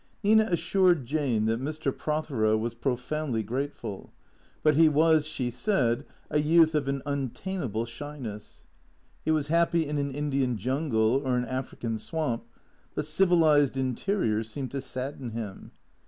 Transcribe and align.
Xina 0.25 0.51
assured 0.51 1.05
Jane 1.05 1.45
that 1.45 1.61
Mr. 1.61 1.95
Prothero 1.95 2.57
was 2.57 2.73
profoundly 2.73 3.43
grate 3.43 3.75
ful. 3.75 4.11
But 4.63 4.73
he 4.73 4.89
was, 4.89 5.27
she 5.27 5.51
said, 5.51 6.07
a 6.31 6.39
youth 6.39 6.73
of 6.73 6.87
an 6.87 7.03
untamable 7.05 7.85
shyness. 7.85 8.65
He 9.23 9.29
was 9.29 9.49
happy 9.49 9.85
in 9.85 9.99
an 9.99 10.09
Indian 10.09 10.57
jungle 10.57 11.21
or 11.23 11.37
an 11.37 11.45
African 11.45 11.99
swamp, 11.99 12.45
but 12.95 13.05
civilized 13.05 13.77
interiors 13.77 14.49
seemed 14.49 14.71
to 14.71 14.81
sadden 14.81 15.33
him. 15.33 15.69